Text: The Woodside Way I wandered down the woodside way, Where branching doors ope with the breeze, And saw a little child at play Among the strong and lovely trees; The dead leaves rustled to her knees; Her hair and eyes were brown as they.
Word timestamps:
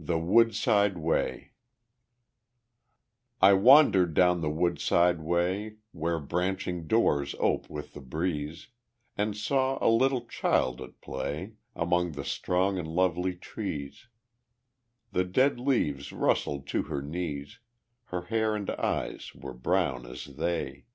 The 0.00 0.18
Woodside 0.18 0.98
Way 0.98 1.52
I 3.40 3.52
wandered 3.52 4.12
down 4.12 4.40
the 4.40 4.50
woodside 4.50 5.20
way, 5.20 5.76
Where 5.92 6.18
branching 6.18 6.88
doors 6.88 7.36
ope 7.38 7.70
with 7.70 7.94
the 7.94 8.00
breeze, 8.00 8.66
And 9.16 9.36
saw 9.36 9.78
a 9.80 9.86
little 9.88 10.26
child 10.26 10.80
at 10.80 11.00
play 11.00 11.52
Among 11.76 12.10
the 12.10 12.24
strong 12.24 12.78
and 12.80 12.88
lovely 12.88 13.36
trees; 13.36 14.08
The 15.12 15.22
dead 15.22 15.60
leaves 15.60 16.10
rustled 16.12 16.66
to 16.74 16.82
her 16.90 17.00
knees; 17.00 17.60
Her 18.06 18.22
hair 18.22 18.56
and 18.56 18.68
eyes 18.70 19.32
were 19.36 19.54
brown 19.54 20.04
as 20.04 20.24
they. 20.24 20.86